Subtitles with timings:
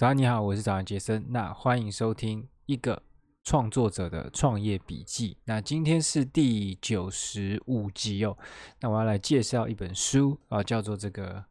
[0.00, 1.22] 早安，你好，我是早安杰森。
[1.28, 3.02] 那欢迎收听一个
[3.44, 5.36] 创作者的创业笔记。
[5.44, 8.34] 那今天是第九十五集哦。
[8.80, 11.44] 那我要来介绍一本书啊，叫做这个。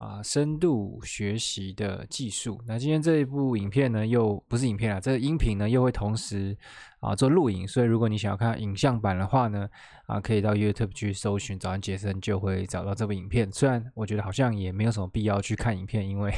[0.00, 2.58] 啊，深度学习的技术。
[2.66, 6.56] 那今天这一部影片呢，又不是影片啊，这个音频呢又会同时
[7.00, 9.68] 啊做录影，所以如果你想要看影像版的话呢，
[10.06, 13.52] 啊，可以到 YouTube 去搜寻“早安杰森”，就会找到这部影片。
[13.52, 16.32] 虽然我觉得好像也没有什么必要去看影片，因为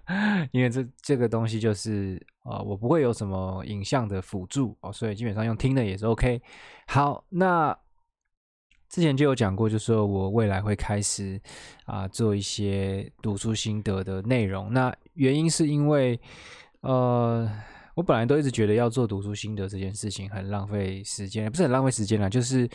[0.52, 6.42] 因为这这个东西就是啊，我不会有什么影像的辅助哦，所以基本上用听的也是 OK。
[6.86, 7.74] 好，那。
[8.88, 11.40] 之前就有讲过，就是说我未来会开始
[11.84, 14.72] 啊做一些读书心得的内容。
[14.72, 16.18] 那原因是因为，
[16.80, 17.50] 呃，
[17.94, 22.68] 我本来都一直觉得要做读书心得这件事情很浪费时间，不是很浪费时间啦，就是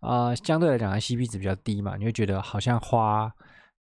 [0.00, 3.32] 啊相对来讲，CP 值比较低嘛，你会觉得好像花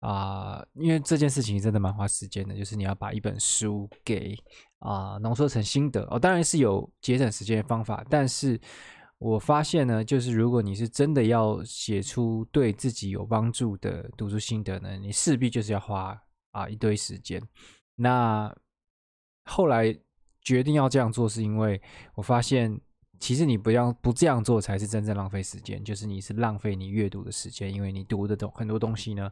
[0.01, 4.37] 啊，因为这件事情真的蛮花时间的，就是你要把一本书给
[4.79, 8.59] 啊浓缩成心得哦，当然是有节省时间的方法，但是。
[9.21, 16.19] 我发现呢，就是如果你是真的要写出对自己有帮助的读书心得呢，你势必就是要花
[16.49, 17.39] 啊一堆时间。
[17.95, 18.51] 那
[19.45, 19.95] 后来
[20.41, 21.79] 决定要这样做，是因为
[22.15, 22.81] 我发现，
[23.19, 29.31] 其实你不要不这样做才是真正浪费时间，就是你是浪费你阅读的时间，因为你读的东很多东西呢，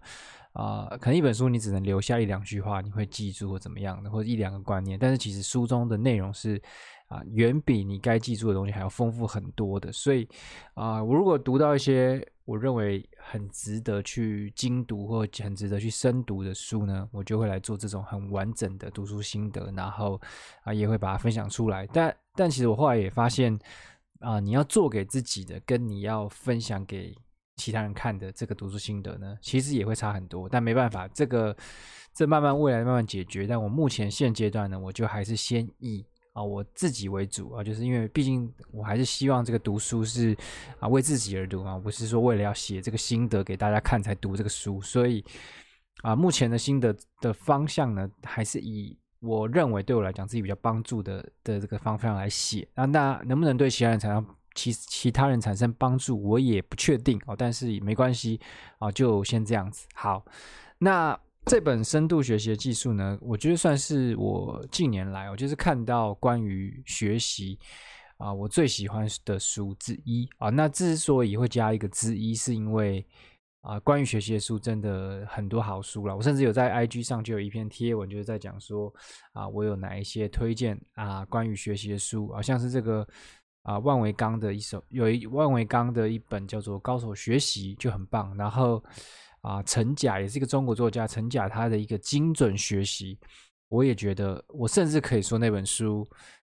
[0.59, 6.61] 啊、可能一本书你只能留下一两句话，你会记住或怎么样的，或者一两个观念，但是其实书中的内容是。
[7.09, 10.29] 啊，远比你该记住的东西还要丰富很多的，所以
[10.75, 20.21] 啊，我如果读到一些我认为很值得去精读或很值得去深读的书呢，我就会来做这种很完整的读书心得，然后
[20.61, 21.87] 啊，也会把它分享出来。
[21.87, 23.57] 但但其实我后来也发现
[24.19, 27.17] 啊，你要做给自己的，跟你要分享给
[27.59, 30.47] 其他人看的这个读书心得呢，其实也会差很多。
[30.47, 31.55] 但没办法，这个
[32.13, 33.45] 这慢慢未来慢慢解决。
[33.45, 36.05] 但我目前现阶段呢，我就还是先以。
[36.31, 40.37] 啊，我自己为主啊，就是因为毕竟我还是希望这个读书是
[40.79, 44.79] 啊为自己而读啊，不是说为了要写这个心得给大家看才读这个书。
[44.79, 45.25] 所以
[46.03, 52.65] 啊，目前的心得的方向呢，还是以我认为对我来讲自己比较帮助的的这个方向来写。
[52.75, 54.23] 那那能不能对其他人产生
[54.55, 57.35] 其其他人产生帮助，我也不确定哦。
[57.37, 58.39] 但是也没关系
[58.77, 59.87] 啊，就先这样子。
[59.93, 60.25] 好，
[60.77, 61.19] 那。
[61.45, 67.57] 这本深度学习的技术呢，我觉得算是我近年来，我就是看到关于学习
[68.17, 70.49] 啊，我最喜欢的书之一啊。
[70.49, 73.03] 那之所以会加一个之一，是因为
[73.61, 76.15] 啊，关于学习的书真的很多好书了。
[76.15, 78.93] 我甚至有在 IG 上就有一篇贴文，就是在讲说
[79.33, 83.07] 啊，我有哪一些推荐啊，关于学习的书啊，像是这个
[83.69, 88.35] 啊，万维钢的一首，有一万维钢的一本叫做《高手学习》，就很棒。
[88.37, 88.83] 然后。
[89.41, 93.17] 啊，陈甲也是一个中国作家，陈甲他的一个精准学习，
[93.69, 96.05] 我也觉得，我甚至可以说那本书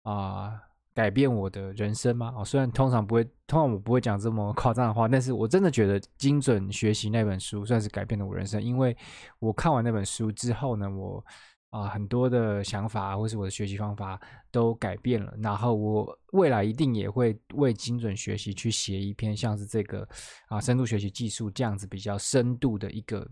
[0.04, 0.58] 啊，
[0.94, 2.32] 改变我的人生吗？
[2.34, 8.96] 哦，虽然通常不会，通常我不会讲这么夸张的话，但是我真的觉得精准学习那本书算是改变了我人生，因为
[9.38, 11.22] 我看完那本书之后呢，我。
[11.70, 14.18] 啊，很多的想法或是我的学习方法
[14.50, 20.08] 都改变了，然后我未来一定也会为精准学习去写一篇像是这个
[20.48, 23.28] 啊深度学习技术这样子比较深度的一个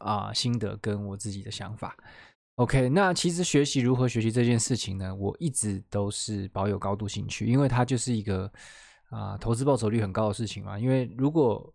[0.00, 1.96] 啊心得跟我自己的想法。
[2.56, 8.52] OK，那其实学习如何学习这件事情呢，我一直都是保有高度兴趣，因为它就是一个
[9.08, 11.72] 啊投资报酬率很高的事情嘛，因为如果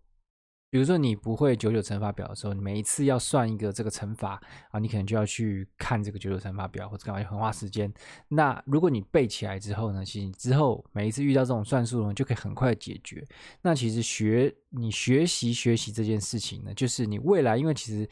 [0.75, 4.37] 比如说你不会九九乘法表的时候，你每一次要算一个这个乘法
[4.71, 7.89] 啊，你可能就要去看这个九九乘法表，或者干嘛很花时间。
[8.27, 13.25] 那如果你背起来之后呢，其实你之后每一次遇到这种算术呢，就可以很快解决。
[13.61, 18.05] 那其实学你学习学习这件事情呢，就是你未来，因为其实。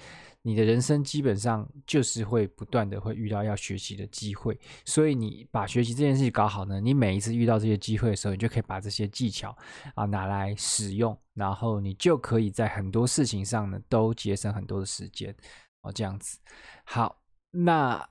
[0.45, 9.57] 你的人生基本上就是会不断的会遇到要学习的机会，所以你把学习这件事情搞好呢，你每一次遇到这些机会的时候，你就可以把这些技巧
[9.95, 15.33] 啊拿来使用，然后你就可以在很多事情上呢都节省很多的时间
[15.81, 16.37] 哦，这样子。
[16.83, 18.05] 好，那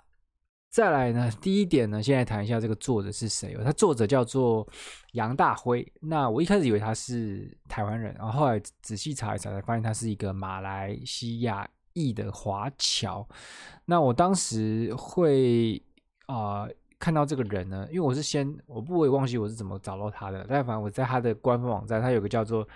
[0.70, 4.66] 再来呢，第一点呢，现在谈一下这个作者是谁哦，他作者叫做
[5.12, 5.86] 杨大辉。
[6.00, 11.68] 那我一开始以为他是台湾人，然后后来仔细查一查才发现他是一个马来西亚。
[11.94, 13.26] 裔的华侨，
[13.84, 15.82] 那我当时会
[16.26, 16.66] 啊、
[16.98, 22.66] 看到这个人呢，因为我是先我不会忘记我是怎么找到他的，但反正我在他的官方网站，他有个叫做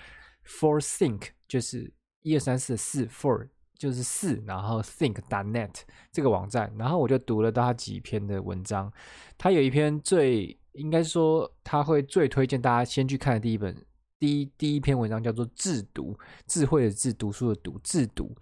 [0.44, 1.90] Four Think，就是
[2.22, 3.48] 一二三四四 Four
[3.78, 5.74] 就是四，然后 Think dot net
[6.10, 8.92] 这个网站，然后我就读了他几篇的文章，
[9.38, 13.74] 他有一篇最应该说他会最推荐大家先去看的第一本
[14.18, 18.34] 第一第一篇文章叫做智读，智慧的智，读书的读，智读。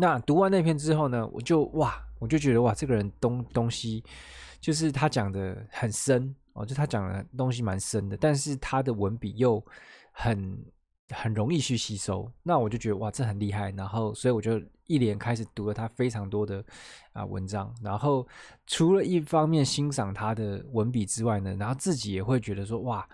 [0.00, 4.04] 那读完那篇之后呢，我就哇，我就觉得哇，这个人东东西
[4.60, 9.60] 就是他讲的很深哦，就他讲的东西蛮深的，但是他的文笔又
[10.12, 10.64] 很
[11.08, 12.30] 很容易去吸收。
[12.44, 13.72] 那我就觉得哇，这很厉害。
[13.72, 16.64] 然后，所以我就一连开始读了他非常多的
[17.12, 17.74] 啊文章。
[17.82, 18.24] 然后，
[18.68, 23.04] 除了一方面欣赏他的文笔之外呢，然后自己也会觉得说哇，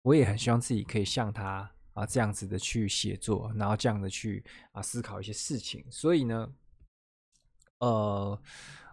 [0.00, 1.70] 我也很希望自己可以像他。
[2.00, 4.42] 啊，这样子的去写作，然后这样的去
[4.72, 6.48] 啊思考一些事情，所以呢，
[7.80, 8.40] 呃，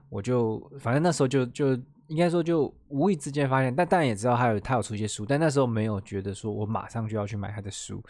[0.10, 1.74] 我就反正那时候就就
[2.08, 8.04] 应该说就无意之间发现，但当然也知道他有他有出一些书，但那时候没有觉得说我马上就要去买他的书，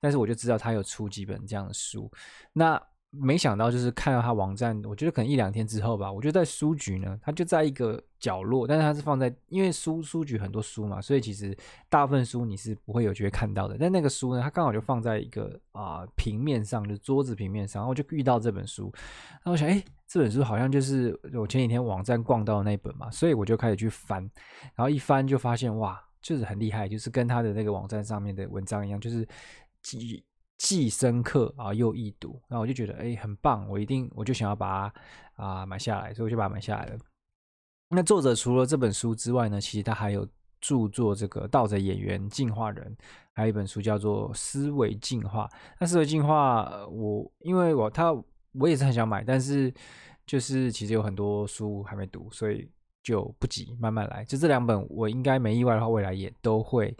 [0.00, 2.10] 但是我就知道他有出几本这样的书，
[2.52, 2.80] 那。
[3.14, 11.54] 没想到，就是看到他网站，我觉得可能一两天之后吧，我就在书局呢，他就在一个角落，但是他是放在，因为书书局很多书嘛，所以其实
[11.90, 13.76] 大部分书你是不会有机会看到的。
[13.78, 24.22] 但那个书呢，它刚好就放在一个啊、平面上，就桌子平面上，然后我就遇到这本书，然后我想，哎，这本书好像就是我前几天网站逛到的那本嘛，所以我就开始去翻，
[24.74, 29.28] 然后一翻就发现，哇，就是很厉害，就是跟他的那个网站上面的文章一样，就是
[29.82, 30.24] 几。
[30.62, 36.98] 既深刻啊又易读，那我就觉得哎很棒，我一定我就想要把它啊买下来，所以我就把它买下来了。
[37.88, 40.24] 那作者除了这本书之外呢，其实他还有
[40.60, 42.96] 著作这个《盗贼演员进化人》，
[43.32, 45.46] 还有一本书叫做《思维进化》。
[45.80, 48.12] 那《思维进化》我因为我他
[48.52, 49.74] 我也是很想买，但是
[50.24, 52.70] 就是其实有很多书还没读，所以
[53.02, 54.24] 就不急，慢慢来。
[54.26, 56.96] 就这两本，我应该没意外的话，未来也都会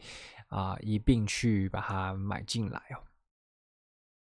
[0.48, 2.98] 啊一并去把它买进来哦。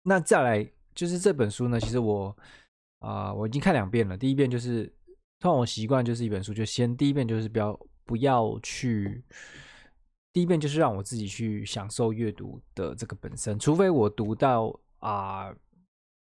[0.07, 2.37] 那再来就是这本书呢，其实我
[2.99, 4.15] 啊、我已经看两遍了。
[4.15, 4.85] 第一遍就是，
[5.39, 9.23] 通常我习惯就是一本书就先第一遍就是不要不要去，
[10.31, 15.51] 第一遍就是让我自己去享受阅读的这个本身，除非我读到啊、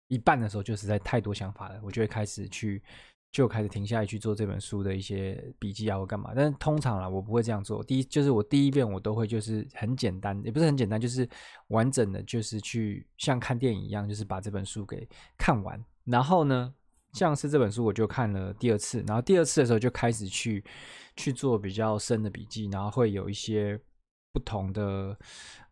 [0.10, 2.84] 一半的时候就实在太多想法了，我就会开始去。
[3.31, 6.31] 就开始停下来去做这本书的一些笔记啊，或干嘛。
[6.36, 7.84] 但是通常啦，我不会这样做。
[7.84, 11.28] 第一就是我第一遍我都会就是很简单，也不是很简单，就是
[11.68, 15.84] 完整的，就是去像看电影一样，就是把这本书给看完。
[16.06, 16.74] 然后呢，
[17.14, 20.64] 像是这本书我就看了第二次，然后第二次的时候就开始去
[21.16, 23.80] 去做比较深的笔记，然后会有一些。
[24.31, 25.18] 不同的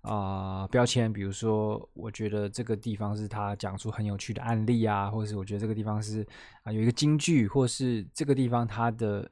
[0.02, 6.26] 啊、标签，比如说，我觉得这个地方是他讲出很有趣的案例啊，或者是我觉得这个地方是
[6.64, 9.30] 啊、有一个金句，或是这个地方他的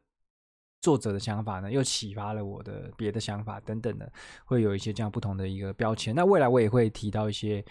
[0.81, 4.11] 作者的想法呢，又启发了我的别的想法等等的，
[4.45, 6.13] 会有一些这样不同的一个标签。
[6.13, 7.63] 那未来我也会提到一些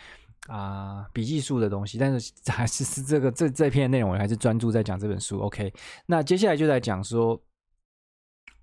[0.48, 5.38] 啊、笔记术的东西，但是还是是这个这这篇内容，我还是专注在讲这本书。
[5.40, 5.72] OK，
[6.06, 7.40] 那接下来就在讲说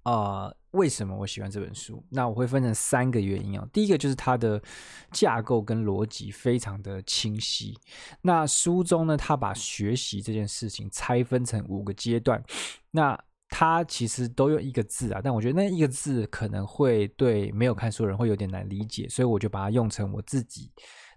[0.04, 0.54] 啊。
[0.72, 2.04] 为什么我喜欢这本书？
[2.10, 3.68] 那我会分成三个原因哦。
[3.74, 4.62] 第一个就是它的
[5.12, 7.78] 架构跟逻辑非常的清晰。
[8.22, 12.42] 那书中呢，他把学习这件事情拆分成五个阶段。
[12.92, 20.72] 那它其实都用一个字啊，但我觉得那一个字可能会对没有看书的人会有点难理解，所以我就把它用成我自己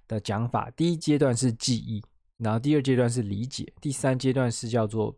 [0.09, 0.69] 的讲法。
[0.73, 2.03] 第一阶段是记忆，
[2.39, 5.17] 然后第二阶段是理解，第三阶段是叫做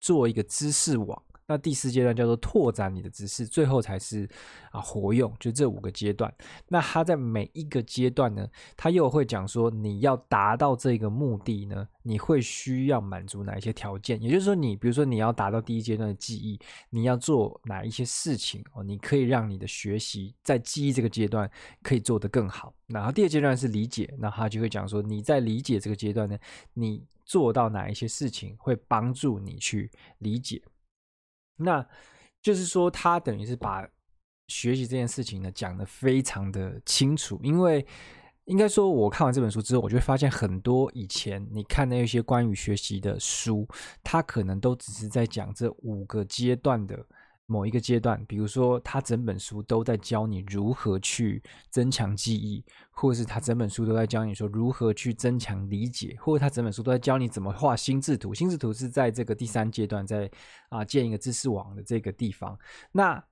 [0.00, 1.20] 做一个知识网。
[1.52, 4.26] 那第四阶段叫做拓展你的知识，最后才是
[4.70, 6.32] 啊活用，就这五个阶段。
[6.66, 14.18] 那他在每一个阶段呢，他又会讲说，你要达到这个目的呢，你会需要满足哪一些条件？
[14.22, 16.58] 也就是说，你比如说你要达到第一阶段的记忆，
[16.88, 18.82] 你要做哪一些事情哦？
[18.82, 21.50] 你可以让你的学习在记忆这个阶段
[21.82, 22.72] 可以做得更好。
[22.86, 26.38] 然后第二阶段是理解，那他就会讲说，你在理解这个阶段呢，
[26.72, 30.62] 你做到哪一些事情会帮助你去理解。
[31.56, 31.86] 那
[32.40, 33.88] 就是说，他等于是把
[34.48, 37.40] 学习这件事情呢讲得非常的清楚。
[37.42, 37.86] 因为
[38.44, 43.66] 应该说，我看完这本书之后，我就会发现很多以前你看的那些关于学习的书，
[44.02, 47.06] 它可能都只是在讲这五个阶段的。
[47.46, 58.32] 某一个阶段，比如说他整本书都在教你如何去增强记忆，或者是他整本书都在教你说如何去增强理解，或者他整本书都在教你怎么画心智图。
[58.32, 60.30] 心智图是在这个第三阶段，在
[60.70, 62.58] 啊建一个知识网的这个地方。
[62.90, 63.22] 那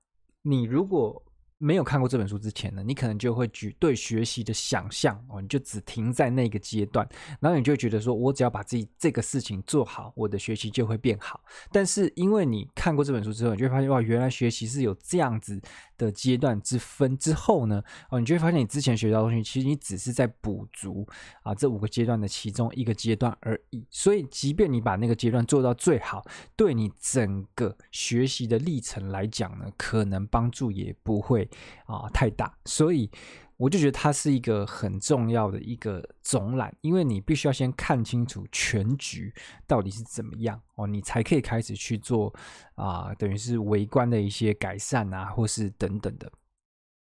[0.41, 1.23] 你如果
[1.61, 7.07] 没有看过这本书之前呢，你可能就会举对学习的想象哦，你就只停在那个阶段，
[7.39, 11.39] 然后你就觉得说，我只要把自己这个事情做好，我的学习就会变好。
[11.71, 15.61] 但是因为你看过这本书之后，你就会发现哇，原来学习是有这样子
[15.97, 21.07] 的阶段之分之后呢，哦，你就会发现你之前学到东西，其实你只是在补足
[21.43, 23.85] 啊这五个阶段的其中一个阶段而已。
[23.91, 26.25] 所以，即便你把那个阶段做到最好，
[26.55, 31.47] 对你整个学习的历程来讲呢，可能帮助也不会
[31.85, 32.55] 啊太大。
[32.65, 33.09] 所以
[33.57, 39.31] 我就觉得它是一个很重要的一个总览，因为你必须要先看清楚全局
[39.67, 42.33] 到底是怎么样哦，你才可以开始去做
[42.73, 46.31] 啊、等于是微观的一些改善啊，或是等等的。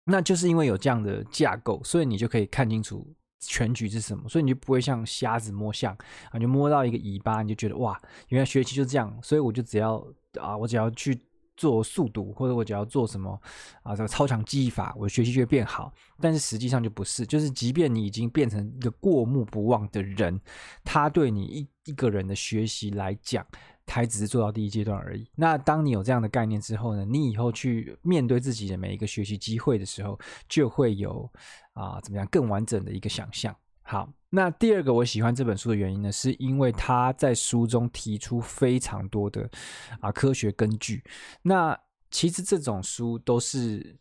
[0.04, 10.04] 那就是因为有这样的架构，所以你就可以看清楚全局是什么，所以你就不会像瞎子摸象啊，你就摸到一个尾巴，你就觉得哇，原来学习就这样，所以我就只要
[10.40, 11.16] 啊，我只要去。
[11.60, 13.38] 做速读，或者我只要做什么
[13.82, 15.92] 啊，这个超强记忆法，我学习就会变好。
[16.18, 20.40] 但是实际上就不是，就是即便你已经变成一个过目不忘的人，
[20.82, 23.46] 他对你一一个人的学习来讲，
[23.84, 25.30] 他还只是做到第一阶段而已。
[25.34, 31.30] 那当你有这样的概念之后呢，你以后去面对自己的每一个学习机会的时候，就会有
[31.74, 33.54] 啊，怎么样更完整的一个想象。
[33.90, 39.50] 好，那第二个我喜欢这本书的原因呢，是因为他在书中提出非常多的
[39.98, 41.02] 啊科学根据。
[41.42, 41.76] 那
[42.08, 43.98] 其实这种书都是，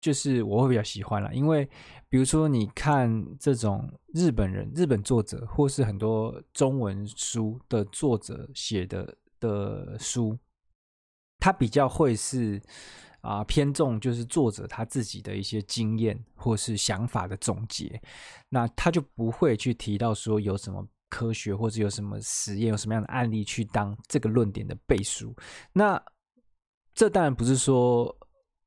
[0.00, 1.68] 就是我会比较喜欢啦，因为
[2.08, 10.34] 比如说你看这种日本人、日本作者，或是很多中文书的作者写的的书，
[11.38, 12.62] 他比较会是。
[13.26, 18.00] 啊，偏重就是作者他自己的一些经验或是想法的总结，
[18.48, 25.34] 那他就不会去提到说有什么科学或者有什么实验、有什么样的案例去当这个论点的背书。
[25.72, 26.00] 那
[26.94, 28.16] 这当然不是说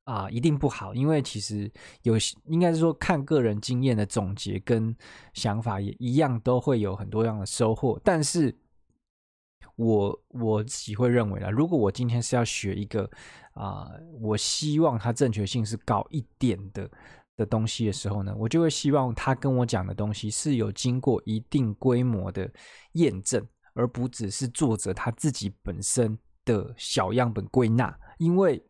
[0.04, 4.94] 啊一定不好，因为其实有应该是说看个人经验的总结跟
[5.32, 7.98] 想法也一样，都会有很多样的收获。
[8.04, 8.54] 但是
[9.76, 13.10] 我我自己会认为啦，如果我今天是要学一个。
[13.60, 13.90] 啊、
[14.20, 16.90] 我希望它正确性是高一点的
[17.36, 22.50] 的东西的时候呢，我就会希望他跟我讲的东西是有经过一定规模的
[22.92, 28.62] 验证，而不只是作者他自己本身的小样本归纳，因为。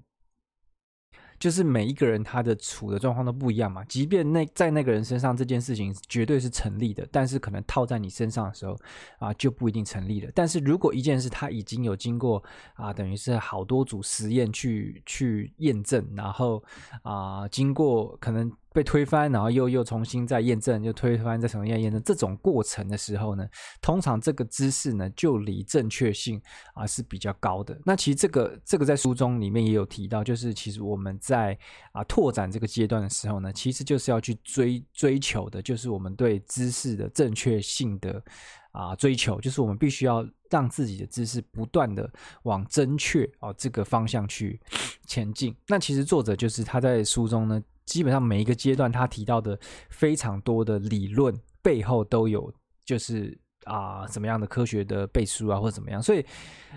[1.40, 8.78] 就是每一个人他的处的状况都不一样嘛，即便那在那个人身上这件事情绝对是成立的，但是可能套在你身上的时候
[9.18, 10.30] 啊就不一定成立了。
[10.35, 12.40] 但是如果一件事他已经有经过
[12.75, 16.62] 啊，等于是好多组实验去去验证，然后
[17.02, 18.52] 啊经过可能。
[18.72, 23.44] 被推翻，然后又又重新再验证，又推翻，再重新验证，这种过程的时候呢，
[23.80, 26.40] 通常这个知识呢就离正确性
[26.74, 27.76] 啊是比较高的。
[27.84, 31.58] 那其实这个这个在书中里面也有提到，就是其实我们在
[31.90, 38.22] 啊拓展这个阶段的时候呢，其实就是要去追追求的，就是我们对知识的正确性的
[38.70, 42.08] 啊追求，就是我们必须要让自己的知识不断的
[42.44, 44.60] 往正确啊这个方向去
[45.06, 45.56] 前进。
[45.66, 47.60] 那其实作者就是他在书中呢。
[47.90, 52.52] 基本上每一个阶段，他提到的非常多的理论背后都有，
[52.85, 53.37] 就是
[53.70, 56.02] 啊，怎么样的科学的背书啊，或者怎么样。
[56.02, 56.24] 所以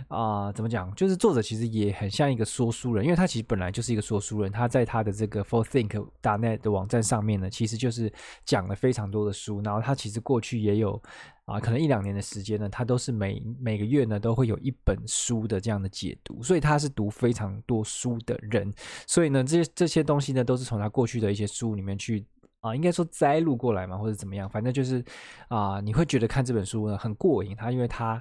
[0.08, 4.52] 啊，怎么讲，就是作者其实也很像一个说书人，因为他其实本来就是一个说书人。
[4.52, 8.12] 他在他的这个 for think 打 net 的网站上面呢，其实就是
[8.46, 9.62] 讲了非常多的书。
[9.62, 11.02] 然后他其实过去也有。
[11.46, 18.74] 啊，可能一两年的时间呢，他都是每每个月呢都会有一本书的这样的解读，所以他是读非常多书的人，
[19.06, 22.26] 所以呢，这些这些东西呢都是从他过去的一些书里面去
[22.64, 25.06] 啊，应该说摘录过来嘛，或者怎么样，反正就是
[25.50, 28.20] 啊，你会觉得看这本书呢很过瘾，他因为他。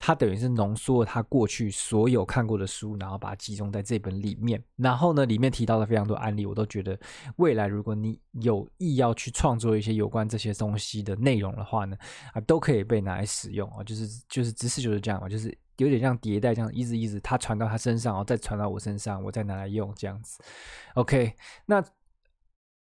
[0.00, 4.62] 他等于是浓缩了他过去所有看过的书，然后把它集中在这本里面。
[4.76, 6.96] 然后呢，里面提到了非常多案例，我都觉得
[7.34, 11.96] 未来如果你有意要去创作一些有关这些东西的内容的话呢，
[12.32, 13.82] 啊，都可以被拿来使用啊。
[13.82, 20.40] 就是就是知识就是这样嘛，就是有点像迭代这样，一直一直它传到他身上，然后再传到我身上，我再拿来用这样子。
[20.94, 21.34] OK，
[21.66, 21.82] 那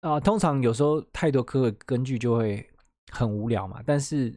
[0.02, 2.68] 啊，通常有时候太多科学根据就会
[3.12, 4.34] 很无聊嘛，但是。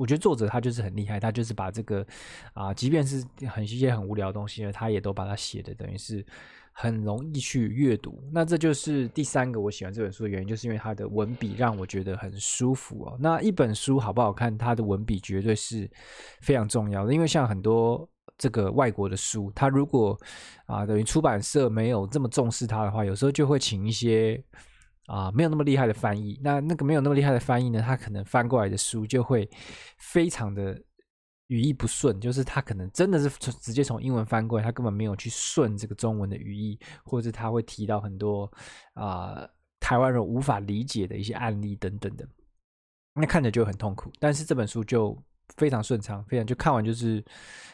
[0.00, 2.06] 我觉得作者他就是很厉害，他就是把这个
[2.52, 6.24] 啊，即便是很一些很无聊的东西呢，他也都把它写的等于是
[6.70, 8.22] 很容易去阅读。
[8.32, 13.16] 那这就是第三个我喜欢这本书的原因，就是因为它的文笔让我觉得很舒服哦。
[13.18, 15.90] 那一本书好不好看，它的文笔绝对是
[16.42, 17.12] 非常重要的。
[17.12, 18.08] 因为像很多
[18.38, 20.18] 这个外国的书，他如果
[20.64, 24.42] 啊等于出版社没有这么重视他的话，有时候就会请一些。
[25.08, 29.48] 啊，没有那么厉害的翻译，那那个没有那么厉害的翻译呢，他可能翻过来的书就会
[29.96, 30.78] 非常的
[31.46, 38.52] 语义不顺，就是他可能真的是直接从英文翻过来，他根本没有去顺这个中文的语义，或者他会提到很多
[38.92, 39.48] 啊
[39.80, 42.28] 台湾人无法理解的一些案例等等的，
[43.14, 44.12] 那看着就很痛苦。
[44.18, 45.16] 但是这本书就。
[45.56, 47.24] 非常顺畅，非常就看完就是，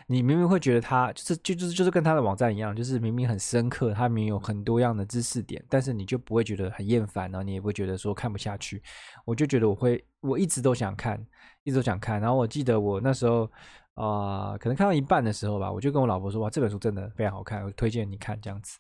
[0.06, 8.82] 你明明会觉得它就是就就是就是跟他的网站一样，就是明明很深刻，它明明有很多样的知识点，但是你就不会觉得很厌烦，然后你也不会觉得说看不下去。
[9.24, 11.18] 我就觉得我会，我一直都想看，
[11.64, 12.20] 一直都想看。
[12.20, 13.50] 然后我记得我那时候
[13.94, 18.76] 啊、可能看到一半的时候吧，我就跟我老婆说：“哇，这本书真的非常好看，我推荐你看这样子。”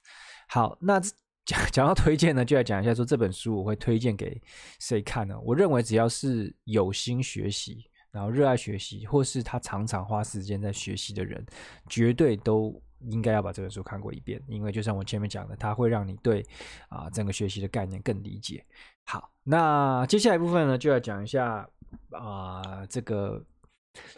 [0.50, 1.00] 好，那
[1.44, 4.42] 讲讲到推荐呢，就来讲一下说这本书我会推荐给
[4.80, 5.38] 谁看呢？
[5.40, 7.84] 我认为只要是有心学习，
[8.14, 11.44] 然后热爱学习，或是他常常花时间在学习的人，
[11.88, 14.40] 绝对都应该要把这本书看过一遍。
[14.46, 16.46] 因为就像我前面讲的，它会让你对
[16.88, 18.64] 啊整个学习的概念更理解。
[19.04, 21.68] 好，那接下来部分呢，就要讲一下
[22.10, 23.44] 啊这个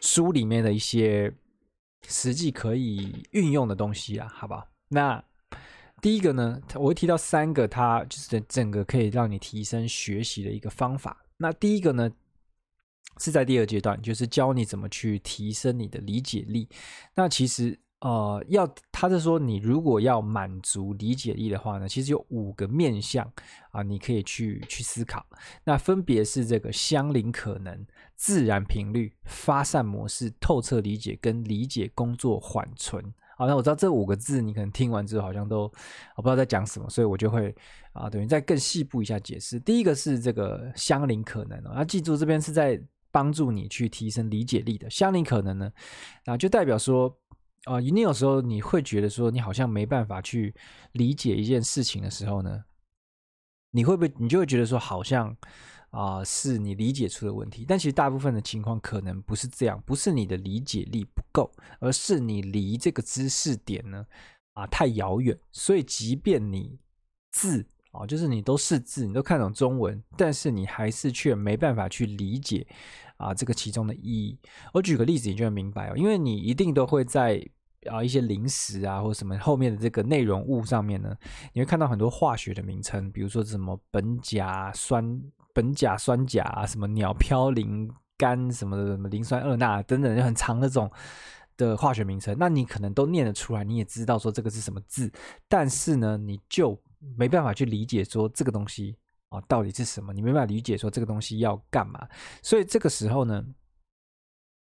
[0.02, 1.32] 书里面的一些
[2.06, 4.68] 实际可以运用的东西啊，好不好？
[4.88, 5.24] 那
[6.02, 11.24] 第一个呢，我会提到三个，它就是整个可以让你提升学习的一个方法。
[11.38, 12.10] 那第一个呢，
[13.18, 16.68] 是在第二阶段，就是教你怎么去提升你的理解力。
[17.14, 23.26] 那其实呃，要他是说，你如果要满足理解力的话呢，其实有五个面向
[23.70, 25.24] 啊，你可以去去思考。
[25.64, 33.02] 那分别是这个相邻可能、自然频率、发散模式、透彻理解跟理解工作缓存。
[33.38, 35.62] 好，那我知道这五个字，你可能听完之后好像都
[36.16, 37.54] 我不知道在讲什么，所以我就会
[37.92, 39.58] 啊，等于再更细部一下解释。
[39.58, 42.80] 第一个是这个相邻可能哦，那记住这边是在
[43.16, 44.90] 帮助你去提升理解力的。
[44.90, 45.72] 像你可能呢，
[46.26, 47.08] 啊，就代表说，
[47.64, 50.54] 啊，你有时候你会觉得说你好像没办法去
[50.92, 52.64] 理解一件事情的时候呢，
[53.70, 55.34] 你会不会你就会觉得说好像。
[55.90, 64.04] 啊、是你理解出了问题，但其实大部分的情况可能不是这样，不是你的理解力不够，而是你离这个知识点呢
[64.52, 66.78] 啊、太遥远，所以即便你
[67.32, 72.66] 字啊、就是你都识字，你都看懂中文，但是你还是却没办法去理解
[73.16, 74.38] 啊、这个其中的意义。
[74.72, 77.42] 我举个例子，你就会明白哦，因为你一定都会在
[77.90, 81.16] 啊、一些零食啊或者什么后面的这个内容物上面呢，
[81.52, 85.22] 你会看到很多化学的名称，比如说什么苯甲酸。
[85.56, 90.90] 苯甲酸钾啊，什么鸟嘌呤苷什么的，什么磷酸二钠等等，就很长的这种
[91.56, 95.10] 的化学名称，那你可能都念得出来，你也知道说这个是什么字，
[95.48, 96.78] 但是呢，你就
[97.16, 102.08] 没办法去理解说这个东西啊到底是什么，你没办法理解说这个东西要干嘛，
[102.42, 103.44] 所以这个时候呢，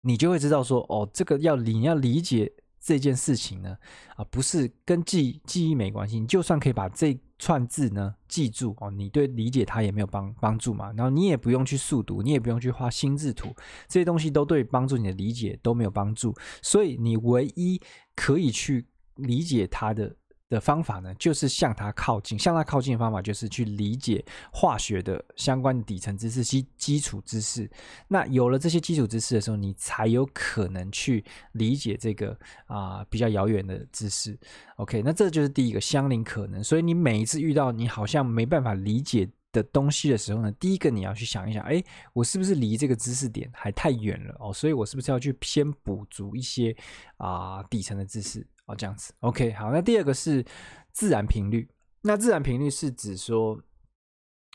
[0.02, 2.54] 你就会知道说，哦，这个要你要理解。
[2.80, 3.76] 这件事情呢，
[4.16, 6.22] 啊，不是跟记记忆没关系。
[6.22, 10.94] 你就算可以把这串字呢记住哦，你对理解它也没有帮帮助嘛。
[10.94, 13.54] 然后你也不用去速读，你也不用去画心智图，
[13.90, 16.34] 这些东西都对帮助你的理解都没有帮助。
[16.62, 17.82] 所以你唯一
[18.16, 20.16] 可以去理解它的。
[20.50, 22.40] 的方法呢，就是向它靠近。
[22.40, 27.70] 向它靠近的方法，就是去理解化学的相关底层知识、基基础知识。
[28.08, 34.38] 那有了这些基础知识的时候，你才有可能去理解这个啊、比较遥远的知识。
[34.78, 36.64] OK，那这就是第一个相邻可能。
[36.64, 41.84] 所以你每一次遇到你好像没办法理解的东西的时候呢，第一个你要去想一想，哎，
[42.14, 44.54] 我是不是离这个知识点还太远了哦？
[44.54, 46.76] 所以我是不是要去先补足一些
[47.18, 48.48] 啊、底层的知识？
[48.68, 49.72] 哦，这样子，OK，好。
[49.72, 50.46] 那第二个是
[50.92, 51.68] 自然频率。
[52.02, 53.60] 那自然频率是指说，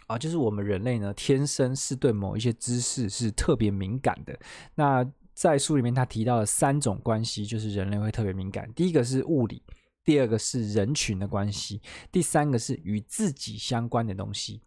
[0.06, 4.38] 啊，就是我们人类呢，天生是对某一些知识是特别敏感的。
[4.74, 8.72] 那在书里面，他提到了三种关系，就是人类会特别敏感。
[8.74, 9.62] 第一个是物理，
[10.04, 14.62] 第二个是人群的关系，第三个是与自己相关的东西。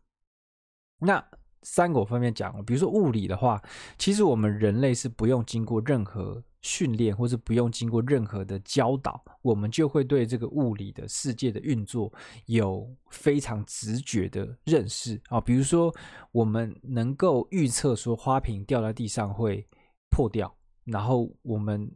[0.99, 1.23] 那
[1.65, 3.61] 三个我分别讲，比如说物理的话，
[3.97, 6.41] 其实我们人类是不用经过任何。
[6.65, 12.11] 训练或是不用经过任何的教导，我们就会对这个物理的世界的运作
[12.47, 15.39] 有非常直觉的认识啊。
[15.39, 15.93] 比如说，
[16.31, 19.63] 我们能够预测说花瓶掉在地上会
[20.09, 20.51] 破掉，
[20.85, 21.87] 然后我们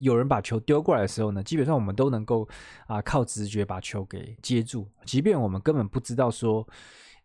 [0.00, 2.46] 有人把球丢过来的时候呢，基本上我们都能够
[2.88, 6.68] 啊靠直觉把球给接住，即便我们根本不知道说。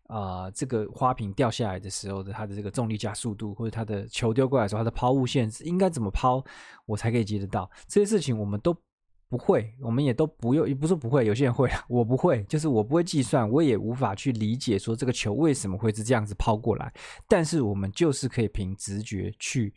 [0.08, 6.44] 啊、这个花瓶掉下来的时候的它的这个重力加速度，或者它的球丢过来的时候，它的抛物线应该怎么抛，
[6.84, 7.68] 我才可以接得到？
[7.88, 8.72] 这些事情我们都
[9.28, 16.92] 不会，我们也都不用，也不是不会，有些人会，我不会，就是我不会计算，我也无法去理解说这个球为什么会是这样子抛过来。
[17.26, 19.74] 但是我们就是可以凭直觉去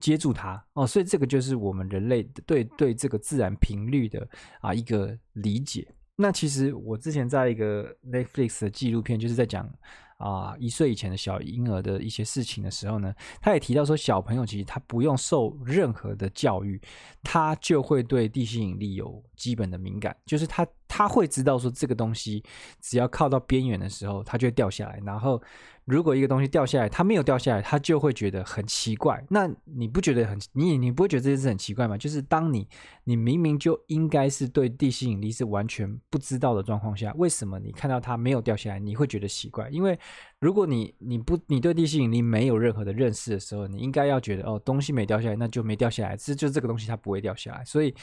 [0.00, 4.26] 接住它哦，所以这个就是我们人类对对这个自然频率的
[4.62, 5.86] 啊一个理解。
[6.16, 9.70] 那其实我之前在一个 Netflix 的纪录片，就是在讲
[10.16, 16.80] 啊一岁以前的小婴儿的一些事情的时候呢，他也提到说，小朋友其实他不用受任何的教育，
[17.22, 22.42] 他就会对地心引力有基本的敏感，就是他他会知道说这个东西
[22.80, 25.40] 只要靠到边缘的时候，它就会掉下来，然后。
[25.86, 29.24] 如果一个东西掉下来，它没有掉下来，它就会觉得很奇怪。
[29.30, 31.96] 那你不觉得很你你不会觉得这件事很奇怪吗？
[31.96, 32.66] 就是当你
[33.04, 39.68] 你明明就应该是对地心引力是完全不知道的状况下，为什么你看到它没有掉下来，你会觉得奇怪？
[39.70, 39.96] 因为
[40.40, 47.64] 如果你你不你对地心引力没有任何的认识的时候，你应该要觉得哦，东西没掉下来，那就没掉下来，这就这个东西它不会掉下来。
[47.64, 47.94] 所以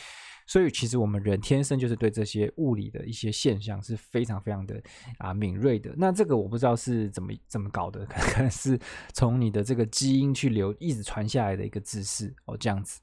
[0.45, 4.81] 所以其实我们人天生就是对这些物理的一些现象是非常非常的
[5.17, 5.93] 啊敏锐的。
[5.97, 8.79] 那这个我不知道是怎么怎么搞的， 可能是
[9.13, 12.99] 从你的这个基因去留一直传下来的一个知识哦，这样子。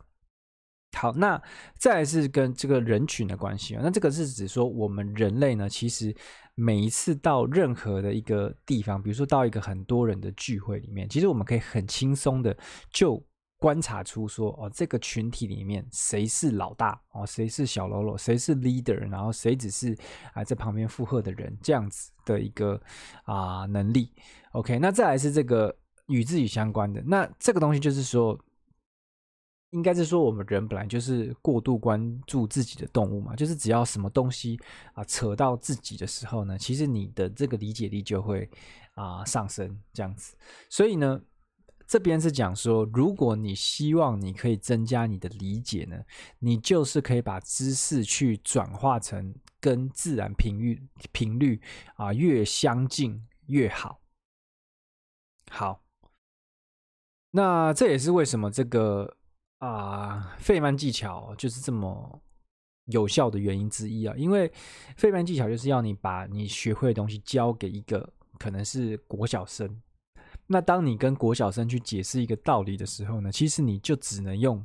[0.98, 1.40] 好，那
[1.78, 3.80] 再来是跟这个人群的关系啊。
[3.82, 6.12] 那这个是指说我们人类呢，其实
[6.56, 12.54] 每一次到任何的一个地方，比如说到一个很多人的聚会里面，其实我们可以很轻松的
[12.92, 13.24] 就
[13.60, 19.96] 观察出说，哦，这个群体里面谁是老大哦，谁是小喽啰，谁是 leader，然后谁只是
[20.32, 22.80] 啊在旁边附和的人，这样子的一个
[23.24, 24.12] 啊能力。
[24.52, 25.72] OK，那再来是这个
[26.08, 28.36] 与自己相关的，那这个东西就是说。
[29.72, 34.58] 应该是说，我们人本来就是过度关注自己的动物嘛，就是只要什么东西
[34.94, 38.50] 啊扯到自己的时候呢，其实你的这个理解力就会
[38.96, 40.34] 啊上升这样子。
[40.68, 41.20] 所以呢，
[41.90, 46.00] 这边是讲说，如果你希望你可以增加你的理解呢，
[46.38, 51.60] 你就是可以把知识去转化成跟自然频率频率
[51.96, 54.00] 啊越相近越好。
[55.50, 55.82] 好，
[57.32, 59.16] 那这也是为什么这个。
[59.58, 62.22] 啊，费曼技巧就是这么
[62.86, 64.14] 有效的原因之一啊！
[64.16, 64.50] 因为
[64.96, 69.82] 费曼技巧就是要你把你学会的东西交给一个可能是国小生。
[70.52, 74.64] 那当你跟国小生去解释一个道理的时候呢，其实你就只能用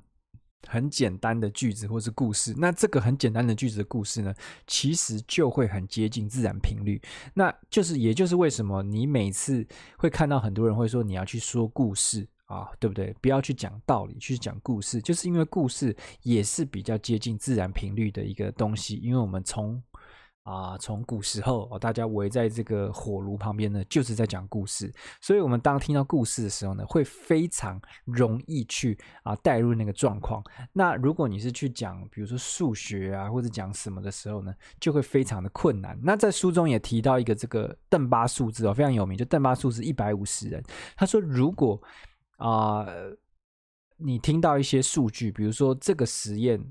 [0.67, 2.55] 很简单的句子或是故事。
[2.57, 4.33] 那这个很简单的句子的故事呢，
[4.65, 6.99] 其实就会很接近自然频率。
[7.35, 9.63] 那就是，也就是为什么你每次
[9.97, 12.27] 会看到很多人会说你要去说故事。
[12.47, 13.11] 啊，对不对？
[13.23, 18.97] 不要去讲道理，去讲故事，就是因为故事也是比较接近自然频率的一个东西。
[18.97, 19.81] 因为我们从
[20.45, 24.93] 啊，从古时候哦，大家围在这个火炉旁边呢，就是在讲故事。
[25.19, 30.43] 所以，我们当听到故事的时候呢，会非常容易去啊带入那个状况。
[30.71, 35.99] 那如果你是去讲，比如说数学啊，或者讲什么的时候呢，就会非常的困难。
[36.03, 40.63] 那在书中也提到一个这个邓巴数字哦，非常有名，就邓巴数字一百五十人。
[40.95, 41.81] 他说，如果
[42.37, 42.85] 啊、
[43.97, 46.61] 你听到一些数据，比如说这个实验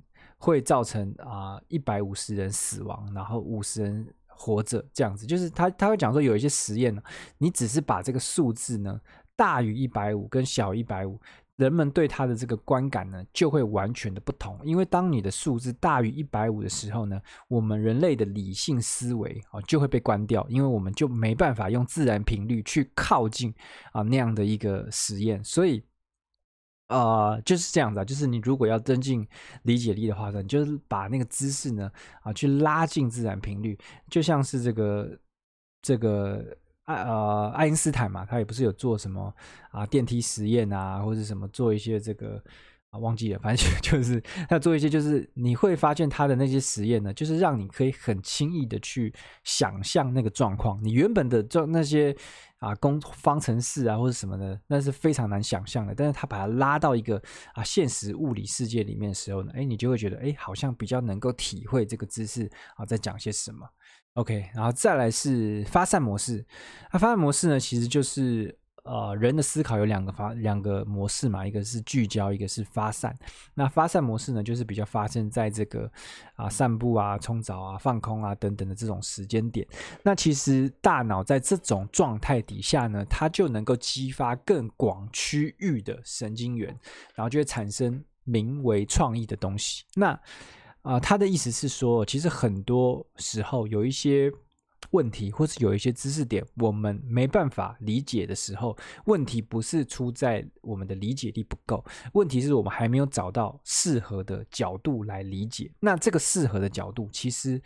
[0.44, 7.02] 会造成啊一百五十人死亡，然后五十人活着，这样子，就是他他会讲说有一些实验呢，
[7.38, 9.00] 你只是把这个数字呢
[9.34, 11.18] 大于一百五跟小于一百五，
[11.56, 23.54] 人们对他的这个观感呢就会完全的不同，因为当你的数字大于一百五的时候呢，我们人类的理性思维啊就会被关掉，因为我们就没办法用自然频率去靠近
[23.92, 25.82] 啊那样的一个实验，所以、
[26.88, 29.26] 呃、就是这样子啊，就是你如果要增进
[29.62, 31.90] 理解力的话呢，你就是把那个姿势呢
[32.22, 33.78] 啊去拉近自然频率，
[34.10, 35.18] 就像是这个
[35.82, 36.56] 这个。
[36.86, 39.34] 爱呃，爱因斯坦嘛，他也不是有做什么
[39.70, 42.38] 啊电梯实验啊，或者什么做一些这个
[42.94, 50.78] 啊忘记了，反正就 是他做一些，就是你会发现他的那些实验呢，就是让你可以很轻易的去想象那个状况。
[50.82, 52.16] 你原本的这那些
[52.58, 55.92] 啊公方程式啊或者什么的，那是非常难想象的。
[55.92, 57.20] 但是他把它拉到一个
[57.54, 63.66] 啊现实物理世界里面的时候呢，哎，你就会觉得哎，好像比较能够体会这个知识啊在讲些什么。
[64.14, 66.46] OK，然后再来是发散模式。
[66.92, 73.14] 那发散模式呢，其实就是呃人的思考有两个发两个模式嘛，一个是聚焦，一个是发散。
[73.54, 75.90] 那发散模式呢，就是比较发生在这个
[76.36, 79.66] 啊散步啊、冲澡啊、放空啊等等的这种时间点。
[80.02, 86.78] 那其实大脑在这种状态底下呢，它就能够激发更广区域的神经元，
[87.14, 89.84] 然后就会产生名为创意的东西。
[89.94, 90.18] 那
[90.82, 94.30] 啊、他的意思是说，其实很多时候有一些
[94.94, 98.76] 问题，或是有一些知识点，我们没办法理解的时候，
[99.06, 105.68] 问题不是出在我们的理解力不够，问题是我们还没有找到适合的角度来理解。
[105.80, 107.60] 那这个适合的角度，其实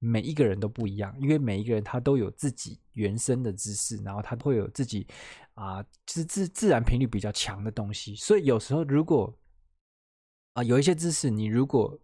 [0.00, 5.06] 每一个人都不一样，因为每一个人他都有自己原生的知识，然后他会有自己
[5.54, 8.16] 啊、自，自自然频率比较强的东西。
[8.16, 9.32] 所以有时候如果
[10.54, 11.98] 啊、有一些知识，你如果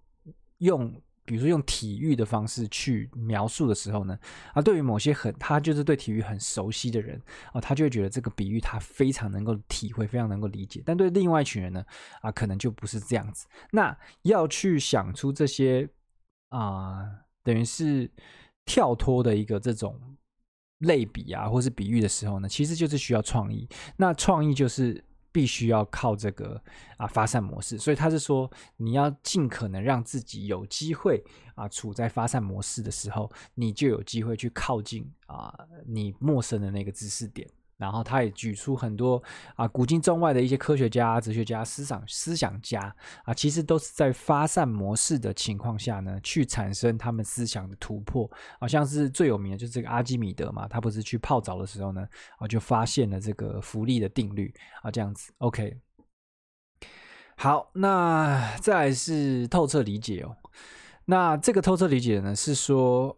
[0.58, 4.18] 用，比如说用体育的方式去描述的时候呢，
[4.54, 7.20] 啊，对于某些很他就是对体育很熟悉的人
[7.52, 10.82] 啊，他就会觉得这个比喻他非常能够体会，非常能够理解。
[10.86, 11.84] 但对另外一群人呢，
[12.22, 13.46] 啊，可能就不是这样子。
[13.70, 15.86] 那要去想出这些
[16.48, 17.04] 啊，
[17.44, 18.10] 等于是
[18.64, 20.00] 跳脱的一个这种
[20.78, 23.68] 类比啊，或是比喻的时候呢，其实就是需要创意。
[23.98, 25.04] 那创意就是。
[25.30, 26.60] 必须要靠这个
[26.96, 31.22] 啊发散模式，所以他是说，你要尽可能让自己有机会
[31.54, 35.52] 啊处在发散模式的时候，你就有机会去靠近啊
[35.86, 37.48] 你陌生的那个知识点。
[37.78, 39.22] 然后他也举出很多
[39.54, 48.28] 啊古今中外的一些科学家、哲学家、思想思想家啊，其实都是在发散模式的情况下呢，去产生他们思想的突破。
[48.58, 52.04] 好、像是最有名的就是这个阿基米德嘛，他不是去泡澡的时候呢，
[52.38, 55.32] 啊就发现了这个浮力的定律啊，这样子。
[55.38, 55.78] OK，
[57.36, 60.36] 好，那再来是透彻理解哦。
[61.04, 63.16] 那这个透彻理解呢，是说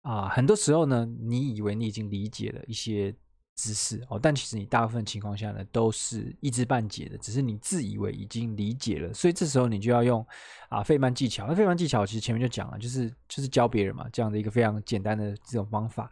[0.00, 3.14] 啊，很多时候呢，你以为你已经理解了一些。
[3.54, 10.26] 知识哦，但其实你大部分情况下呢，都是一知半解的，只是你自以为已经理解了，所以这时候你就要用
[10.70, 11.46] 啊费曼技巧。
[11.46, 16.10] 那费曼技巧其实前面就讲了，就是就是教别人嘛，这样的一个非常简单的这种方法。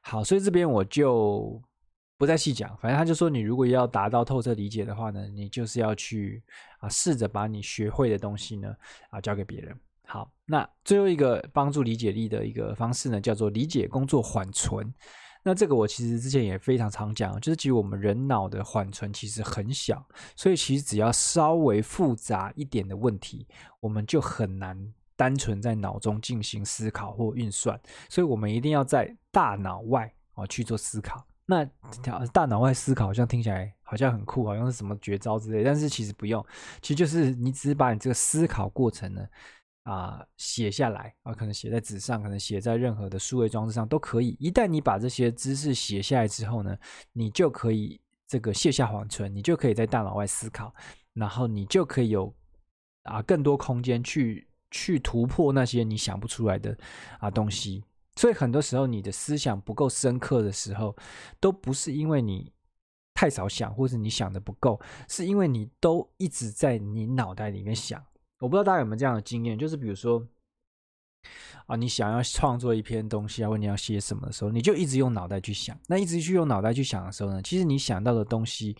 [0.00, 1.60] 好，所以这边我就
[2.16, 6.42] 不再细讲，反正他就说，你如果要达到透彻理解的话呢，你就是要去
[6.80, 8.74] 啊试着把你学会的东西呢
[9.10, 9.78] 啊教给别人。
[10.06, 14.90] 好，那最后一个帮助理解力的一个方式呢，叫做理解工作缓存。
[15.42, 20.04] 那这个我其实之前也非常常讲，就是其实我们人脑的缓存其实很小，
[20.36, 23.46] 所以其实只要稍微复杂一点的问题，
[23.80, 31.24] 我们就很难单纯在脑中进行思考或运算，所以我们一定要在大脑外啊去做思考。
[31.46, 31.64] 那
[32.32, 36.44] 大脑外思考好像听起来好像很酷，好像是什么绝招之类，但是其实不用，
[36.82, 39.26] 其实就是你只是把你这个思考过程呢。
[39.88, 44.36] 啊，写下来啊，可能写在纸上，可能写在任何的数位装置上都可以。
[44.38, 46.76] 一旦你把这些知识写下来之后呢，
[47.14, 50.74] 你就可以这个卸下缓存，你就可以在大脑外思考，
[51.14, 52.30] 然后你就可以有
[53.04, 56.76] 啊更多空间去去突破那些你想不出来的
[57.18, 57.82] 啊东西。
[58.16, 60.94] 所以很多时候你的思想不够深刻的时候，
[61.40, 62.52] 都不是因为你
[63.14, 68.04] 太少想，或是你想的不够，是因为你都一直在你脑袋里面想。
[68.40, 70.24] 我不知道大家有没有这样的经验，就是比如说
[71.66, 75.78] 啊，你想要创作一篇东西啊，或你要写什么的时候，你就一直用脑袋去想。
[75.86, 78.76] 那一直去用脑袋去想的时候呢，其实你想到的东西，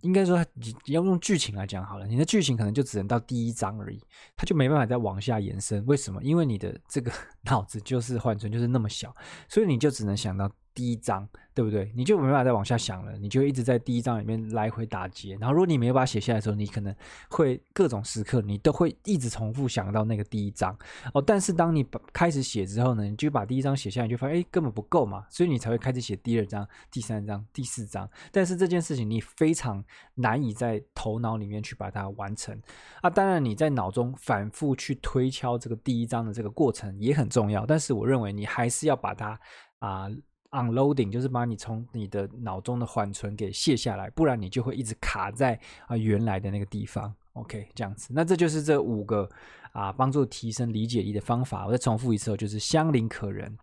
[0.00, 4.00] 应该说你要用剧情来讲好了，你的剧情可能就只能到第一章而已，
[4.34, 5.84] 它就没办法再往下延伸。
[5.86, 6.22] 为什么？
[6.24, 7.12] 因为你的这个
[7.44, 9.14] 脑子就是缓存就是那么小，
[9.48, 11.28] 所以你就只能想到第一章。
[11.52, 11.92] 对不对？
[11.94, 15.36] 你就没办法再往下想了，你就一直在第一章里面来回打结。
[15.36, 16.94] 然后，如果你没有把它写下来的时候，你可能
[17.28, 20.74] 会各种时刻你都会一直重复想到那个第一章
[21.12, 21.20] 哦。
[21.20, 28.08] 但是，当你把开始写之后呢，你就把第一章写下来，就发现哎，根本不够嘛，所以你才会开始写第二章、第三章、第四章。
[28.32, 32.58] 但是这件事情你非常难以在头脑里面去把它完成
[33.02, 33.10] 啊。
[33.10, 37.66] 当然，你在脑中反复去推敲这个第一章的这个过程也很重要。
[37.66, 39.38] 但是，我认为你还是要把它
[39.80, 40.08] 啊。
[40.50, 47.14] Unloading 就是把你从你的脑中的缓存给卸下来，不然你就会一直卡在啊原来的那个地方。
[47.34, 49.28] OK，这样子，那这就是这五个
[49.70, 51.66] 啊帮助提升理解力的方法。
[51.66, 53.56] 我再重复一次，就是相邻可人、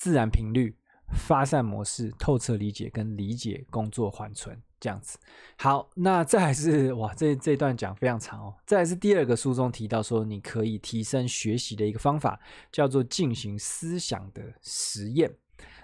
[0.00, 0.76] 自然频率、
[1.14, 5.16] 发散模式、透彻理解跟理解工作缓存这样子。
[5.56, 8.52] 好，那这还是哇，这这段讲非常长哦。
[8.66, 12.40] 这还是第二个书中提到说，你可以提升学习的一个方法，
[12.72, 15.32] 叫做进行思想的实验。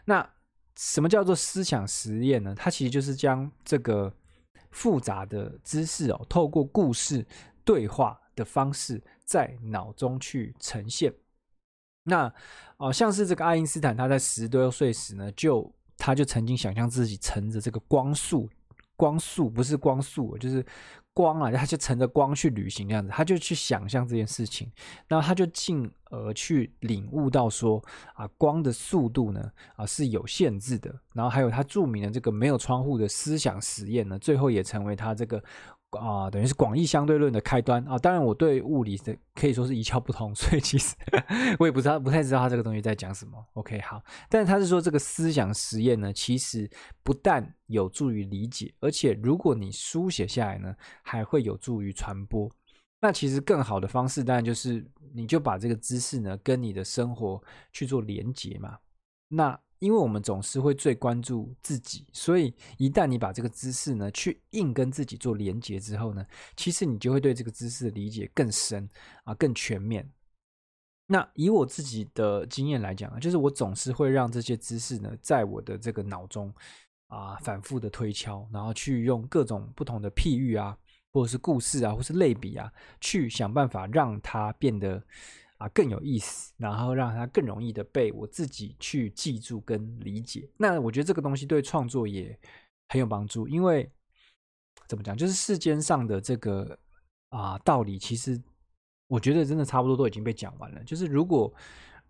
[0.08, 0.26] 那
[0.74, 2.54] 什么叫做思想实验呢？
[2.56, 4.10] 它其实就是将这个
[4.70, 7.26] 复杂的知识哦，透过故事
[7.62, 11.12] 对话的方式，在脑中去呈现。
[12.04, 12.32] 那
[12.78, 18.48] 哦，像是这个爱因斯坦，他在十多岁时呢，就他就曾经想象自己乘着这个光速，
[18.96, 20.64] 光速不是光速，就是。
[21.18, 24.70] 光啊，他就乘着光去旅行，这样子，他就去想象这件事情，
[25.08, 27.82] 然后他就进而去领悟到说
[28.14, 35.42] 啊，光的速度呢啊是有限制的，然后还有他著名的这个没有窗户的思想实验呢，最后也成为他这个。
[35.92, 37.98] 啊，等于是广义相对论的开端啊！
[37.98, 40.94] 当然，我对物理的可以说是一窍不通， 所以其实
[41.58, 43.42] 我也不知道，不太知道他这个东西在讲什么。
[43.54, 46.68] OK，好，但是他是说这个思想实验呢，其实
[47.02, 52.50] 不但有助于理解，而且如果你书写下来呢，还会有助于传播。
[53.00, 58.76] 那其实更好的方式，当然就是你就把这个知识呢，跟你的生活去做连结嘛。
[59.28, 68.88] 那因为我们总是会最关注自己，所以一旦你把这个知识呢去硬跟自己做连接之后呢，其实你就会对这个知识的理解更深
[69.24, 70.10] 啊，更全面。
[71.06, 76.52] 那以我自己的经验来讲啊，就是我总是会让这些知识呢在我的这个脑中
[77.06, 80.76] 啊反复的推敲，然后去用各种不同的譬喻啊，
[81.12, 85.02] 或者是故事啊，或是类比啊，去想办法让它变得。
[85.58, 90.48] 啊，更有意思，然后让它更容易的被我自己去记住跟理解。
[90.56, 92.38] 那我觉得这个东西对创作也
[92.88, 93.90] 很有帮助，因为
[94.86, 96.78] 怎么讲，就是世间上的这个
[97.30, 98.40] 啊道理，其实
[99.08, 100.82] 我觉得真的差不多都已经被讲完了。
[100.84, 101.52] 就是如果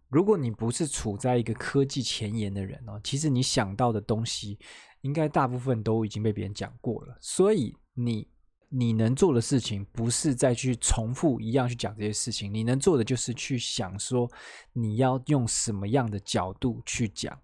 [0.09, 4.59] 如果你不是处在一个科技前沿的人哦，其实你想到的东西
[5.01, 7.17] 应该大部分都已经被别人讲过了。
[7.21, 8.29] 所以你
[8.71, 14.31] 你能做的事情，不是再去重复一样去讲这些事情，你能做的就是去想说，
[14.73, 17.39] 你要用什么样的角度去讲，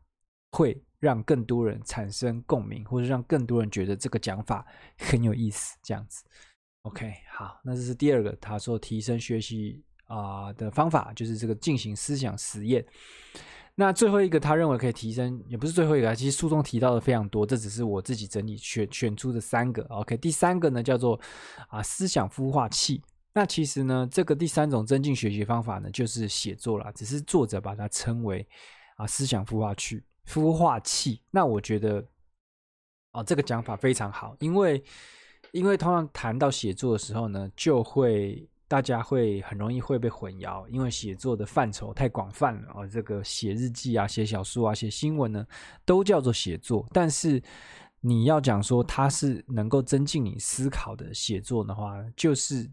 [0.51, 4.67] 会让更多人产生共鸣，或者让更多人觉得这个讲法
[4.99, 6.25] 很有意思，这样子。
[6.83, 12.85] OK，好，那这是第二个，他说提升学习啊、的方法，就是这个进行思想实验。
[13.77, 19.83] 那最后一个，他认为可以提升，也不是最后一个，其实书中提到的非常多，这只是我自己整理选选出的三个。
[19.87, 21.19] OK，第三个呢叫做
[21.69, 23.03] 啊思想孵化器。
[23.33, 28.47] 那其实呢，这个第三种增进学习方法呢，就是写作啦，只是作者把它称为
[28.97, 30.01] 啊思想孵化器。
[30.25, 31.21] 孵化器。
[31.33, 32.07] 那我觉得
[33.11, 34.81] 啊这个讲法非常好，因为
[35.51, 38.49] 因为通常谈到写作的时候呢，就会。
[38.67, 42.87] 大家会很容易会被混淆，因为写作的范畴太广泛了啊。
[42.87, 45.47] 这个写日记啊、写小说啊、写新闻呢，
[45.85, 46.87] 都叫做写作。
[46.93, 47.43] 但是
[48.01, 52.69] 你要讲说它是能够增进你思考的写作的话，就是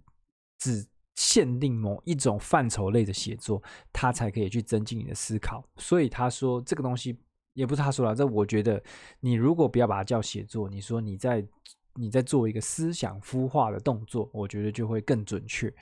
[0.57, 5.63] 只限定某一种范畴类的写作，它才可以去增进你的思考。
[5.75, 7.19] 所以他说这个东西
[7.53, 8.81] 也不是他说了，这我觉得
[9.19, 11.45] 你如果不要把它叫写作，你说你在。
[11.95, 15.73] 你在做一个思想孵化的动作，我觉得就会更准确。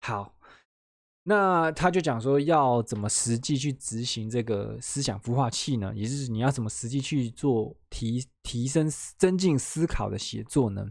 [0.00, 0.34] 好，
[1.24, 5.92] 那他就讲说要怎么实际去执行这个思想孵化器呢？
[5.94, 10.88] 也就是你要怎么实际去做提提升增进思考的写作呢？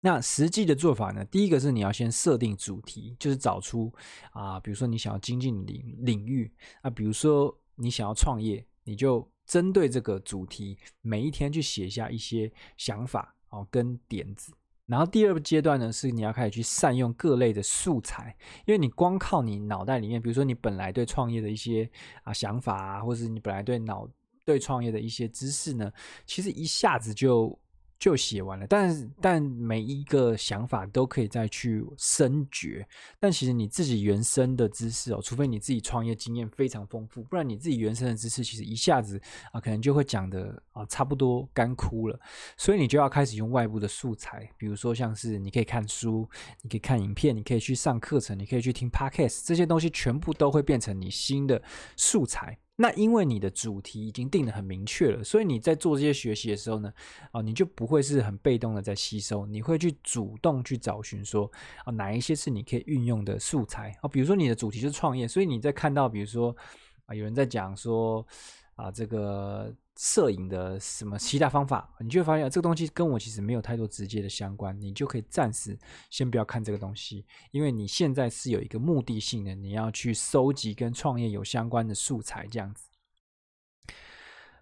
[0.00, 1.24] 那实际的做法呢？
[1.24, 3.90] 第一个是你要先设定主题，就是找出
[4.32, 13.34] 啊，比如说你想要精进领领域啊，比如说你想要创业，你就针对这个主题，每一天去写下一些想法。
[13.54, 14.52] 哦，跟点子，
[14.86, 18.36] 然后第二个阶段呢，是你要开始去善用各类的素材，
[18.66, 21.90] 因为你光靠你脑袋里面，比如说你本来对创业的一些
[22.22, 24.08] 啊想法啊，或者是你本来对脑
[24.44, 25.92] 对创业的一些知识呢，
[26.26, 27.58] 其实一下子就。
[28.04, 32.86] 就写完了，但但每一个想法都可以再去深掘。
[33.18, 39.18] 但其实你自己原生的知识哦，除非你自己创业经验非常丰富，不然你自己原生的知识其实一下子
[39.52, 42.20] 啊，可能就会讲的啊差不多干枯了。
[42.58, 46.28] 所以你就要开始用外部的素材，比如说像是你可以看书，
[46.60, 51.62] 你可以看影片，你可以去上课程，你可以去听 Podcast，这些东西全部都会变成你新的
[51.96, 52.58] 素材。
[52.76, 56.92] 那因为你的主题已经定得很明确了，所以你在做这些学习的时候呢，
[57.30, 61.50] 啊，你就不会是很被动的在吸收，你会去主动去找寻说，
[61.84, 66.56] 啊，哪一些是你可以运用的素材啊，比如说你的主题是创业，所以你在看到比如说
[67.06, 68.26] 啊，有人在讲说。
[68.76, 75.78] 啊，这个摄影的什么其他方法，你就会发现这个东西跟我其实没有太多直接的相关，你就可以暂时
[76.10, 82.88] 先不要看这个东西，因为你现在是有一个目的性的，你要去收集跟创业有相关的素材，这样子。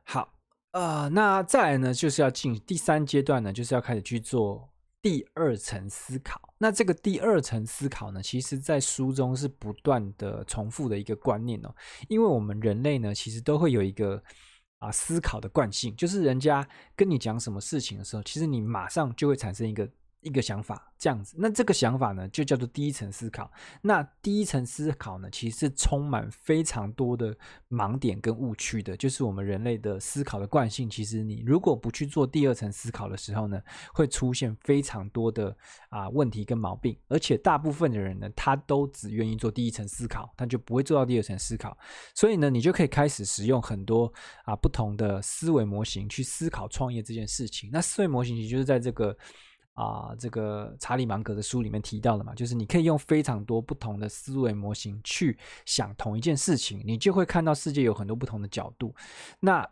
[0.04, 0.34] 好，
[0.72, 4.71] 呃，那再来呢，就是要进第三阶段呢，就是要开始去做。
[5.02, 11.74] 第二层思考，那这个第二层思考呢，其实在书中是不断的重复的一个观念哦，
[12.08, 14.22] 因为我们人类呢，其实都会有一个
[14.78, 19.88] 啊思考的惯性，就是人家跟你讲什么事情的时候，其实你马上就会产生一个。
[20.22, 23.50] 一个想法这样子，那这个想法呢，就叫做第一层思考。
[23.82, 27.36] 那第一层思考呢，其实是充满非常多的
[27.68, 30.88] 盲点跟误区的，就是我们人类的思考的惯性。
[30.88, 33.60] 其实你如果不去做第二层思考的时候呢，
[33.92, 35.54] 会出现非常多的
[35.88, 36.96] 啊问题跟毛病。
[37.08, 41.76] 而且大部分的人呢，他都只愿意做第一层思考，他就不会做到第二层思考。
[42.14, 44.12] 所以呢，你就可以开始使用很多
[44.44, 47.70] 啊不同的思维模型去思考创业这件事情。
[47.72, 49.18] 那思维模型其实就是在这个。
[49.74, 58.94] 啊，这个查理芒格的书里面提到的嘛，就是你可以用非常多不同的思维模型去想同一件事情，你就会看到世界有很多不同的角度。
[59.40, 59.68] 那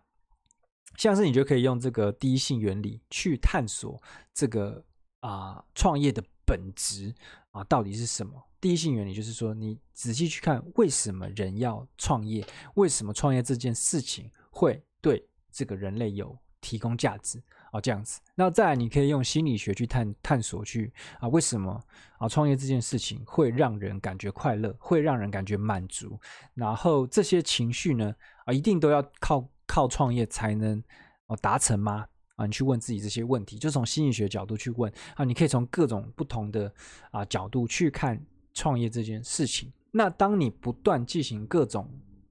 [0.97, 4.03] 像是你就可以用这个第一性原理去探索
[4.35, 4.85] 这个
[5.21, 7.15] 啊创业的本质
[7.51, 8.43] 啊到底是什么？
[8.61, 17.43] 第一性原理就是说，你仔细去看为什么人要创业，为什么创业这件事情会对这个人类有提供价值。
[17.73, 21.81] 哦，这样子，那再来，你可以用心理学去探探索去啊，为什么
[22.19, 26.19] 啊创业这件事情会让人感觉快乐，会让人感觉满足，
[26.53, 28.13] 然后这些情绪呢
[28.45, 30.83] 啊，一定都要靠靠创业才能
[31.27, 32.05] 哦达成吗？
[32.35, 36.75] 啊，你去问自己这些问题，就从心理学角度去问啊，你可以从各种不同的
[37.13, 38.21] 啊角度去看
[38.53, 39.73] 创业这件事情。
[39.93, 41.89] 那当你不断进行各种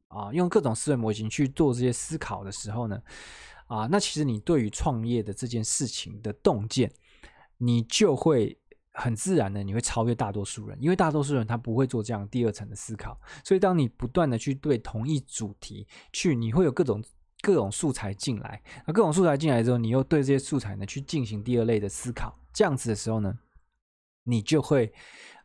[0.09, 3.01] 啊，用各种思维模型去做这些思考的时候呢，
[3.69, 6.91] 啊，那其实你对于创业的这件事情的洞见，
[7.57, 8.57] 你就会
[8.93, 13.21] 很自然的，你会超越大多数人，因为大多数人他不会做这样第二层的思考。
[13.45, 17.03] 所以，当你不断的去对同一主题去，你会有各种
[17.41, 23.37] 各种素材进来，那各种素材进来之后，你又对这些素材呢去进行第二类的思考，这样子的时候呢，
[24.23, 24.91] 你就会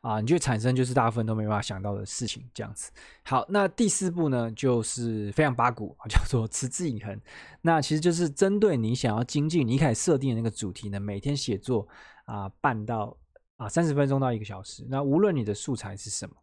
[0.05, 2.93] 啊，你就产生就是大部分都没办法想到的事情，这样子。
[3.25, 7.19] 好，那第四步呢，就是非常八股，叫做持之以恒。
[7.63, 11.89] 那其实就是针对你想要精进，你一开始设定的那个主题呢，每天写作
[12.27, 13.17] 啊，半到
[13.57, 14.87] 啊三十分钟到一个小时。
[14.89, 16.37] 那无论你的素材是什么，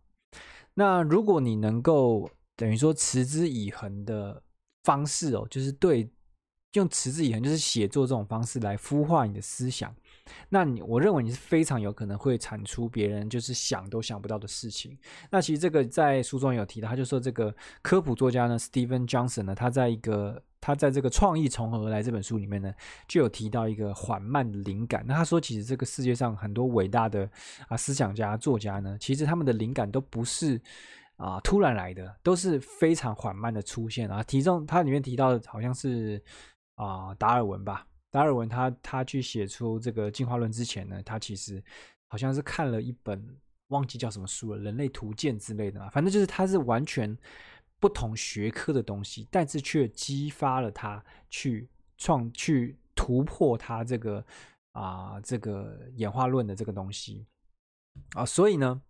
[0.73, 4.41] 那如果你能够等于说持之以恒的。
[4.83, 6.09] 方式哦，就是对，
[6.73, 9.95] 用持之以恒，就是写作这种方式来孵化你的思想。
[10.49, 14.97] 那你，我认为你是非常有可能会产出别人就是想都想不到的事情。
[15.29, 22.73] 那其实这个在书中有提到，他就说这个科普作家呢，Steven Johnson 呢，他在一个他在这个创意从何而来这本书里面呢，
[23.07, 25.03] 就有提到一个缓慢的灵感。
[25.07, 27.29] 那他说，其实这个世界上很多伟大的
[27.67, 30.61] 啊思想家、作家呢，其实他们的灵感都不是。
[31.17, 34.23] 啊，突然来的都是非常缓慢的出现啊。
[34.23, 36.19] 其中，它里面提到的好像是
[36.73, 37.85] 啊，达尔文吧。
[38.11, 41.63] 达尔文他他去写出这个进化论之前呢，他其实
[42.07, 43.25] 好像是看了一本
[43.69, 45.89] 忘记叫什么书了，《人类图鉴》之类的嘛。
[45.89, 47.17] 反正就是他是完全
[47.79, 54.23] 不同学科的东西，但是却激发了他去创、去突破他这个
[54.73, 57.25] 啊这个演化论的这个东西
[58.13, 58.23] 啊。
[58.25, 58.81] 所以呢，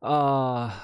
[0.00, 0.82] 啊。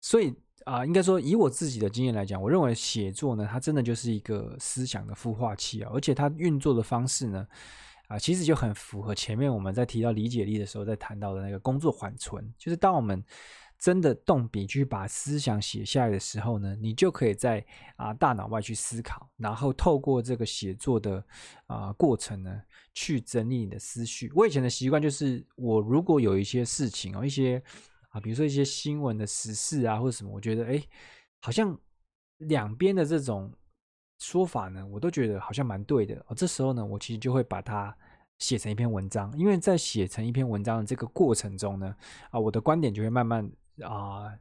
[0.00, 0.34] 所以
[0.64, 7.46] 啊、应该说，以我自己的经验来讲，我认为写作呢，它真的就是一个思想的孵化器啊，而且它运作的方式呢，
[8.08, 13.22] 啊、其实就很符合前面我们在提到理解力的时候，在谈到的那个工作缓存，就是当我们
[13.78, 17.62] 真的动笔去把思想写下来的时候呢，你就可以在
[17.96, 21.22] 啊、大脑外去思考，然后透过这个写作的
[21.66, 22.62] 啊、过程呢，
[22.94, 24.32] 去整理你的思绪。
[24.34, 27.62] 我以前的习惯就是，我如果有一些事情哦，一些。
[28.14, 30.80] 啊，比如说一些新闻的时事啊，或者什么，我觉得哎，
[31.40, 31.76] 好像
[32.38, 33.52] 两边的这种
[34.20, 36.24] 说法呢，我都觉得好像蛮对的。
[36.28, 37.94] 哦，这时候呢，我其实就会把它
[38.38, 41.92] 写成一篇文章，因为在写成一篇文章的这个过程中呢，
[42.30, 43.50] 啊，我的观点就会慢慢
[43.82, 44.32] 啊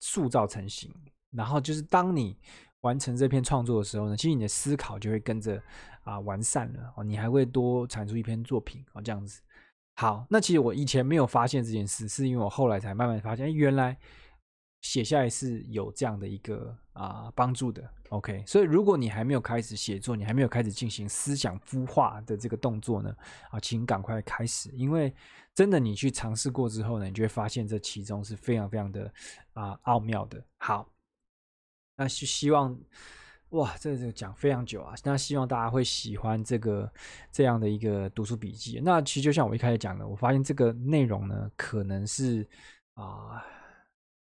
[0.00, 0.94] 塑造成型。
[1.30, 2.36] 然后就是当你
[2.82, 5.58] 完成这篇创作的时候呢，其实你的思考就会跟着
[6.02, 9.40] 啊完善了哦，你还会多产出一篇作品哦，这样子。
[9.94, 13.96] 好，那其实我以前没有发现这件事，是因为我后来才慢慢发现，原来
[14.80, 17.88] 写下来是有这样的一个啊帮助的。
[18.08, 23.14] OK，所以如果你还没有开始写作，你还没有开始进行思想孵化的这个动作呢，
[23.50, 25.14] 啊，请赶快开始，因为
[25.54, 29.12] 真的你去尝试过之后呢，你就会发现这其中是非常非常的
[29.52, 30.42] 啊奥妙的。
[30.56, 30.88] 好，
[31.96, 32.76] 那是希望。
[33.52, 34.94] 哇，这个讲非常久啊！
[35.04, 36.90] 那希望大家会喜欢这个
[37.30, 38.80] 这样的一个读书笔记。
[38.82, 42.48] 那其实就像我一开始讲的，我发现这个内容呢，可能是
[42.94, 43.44] 啊、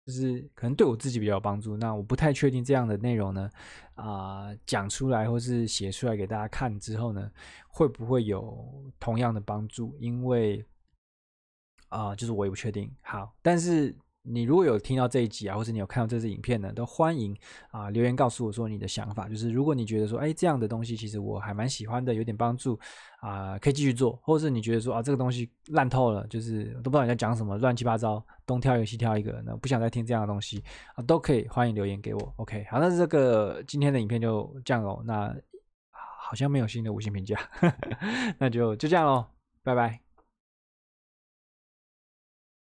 [0.04, 1.76] 就是可能对我自己比较有帮助。
[1.76, 3.48] 那我不太确定这样的内容呢，
[3.94, 7.30] 啊、讲出来或是写出来给大家看之后呢，
[7.68, 8.68] 会不会有
[8.98, 9.96] 同样的帮助？
[10.00, 10.64] 因为
[11.88, 12.92] 啊、就是我也不确定。
[13.02, 13.94] 好，但是。
[14.22, 17.34] 你如果有听到这一集啊，或者你有看到这支影片呢，都欢迎
[17.70, 19.28] 啊留言告诉我说你的想法。
[19.28, 22.78] 就是如果你觉得说，哎，这样的东西其实我还蛮喜欢的，有点帮助
[23.20, 30.62] 啊，可以继续做；或者是你觉得说啊，这个东西烂透了，就是都不知道你在讲什么，乱七八糟，东挑一个西挑一个，那不想再听这样的东西
[30.94, 32.34] 啊，都可以欢迎留言给我。
[32.36, 35.02] OK，好，那这个今天的影片就这样哦。
[35.06, 35.34] 那
[36.22, 37.38] 好像没有新的五星评价，
[38.38, 39.26] 那就就这样喽，
[39.64, 40.09] 拜拜。